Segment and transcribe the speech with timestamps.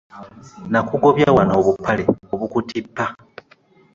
[0.71, 2.03] Nakugobya wano obupale
[2.33, 3.05] obukutippa.